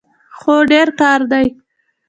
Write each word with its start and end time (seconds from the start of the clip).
هو، 0.41 0.55
ډیر 0.71 0.87
کار 0.99 1.19
دی 1.31 1.45